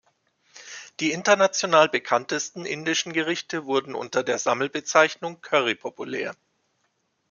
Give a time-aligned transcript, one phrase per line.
[0.99, 6.35] Die international bekanntesten indischen Gerichte wurden unter der Sammelbezeichnung Curry populär.